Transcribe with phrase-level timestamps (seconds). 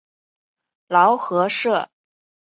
[0.87, 1.87] 劳合社。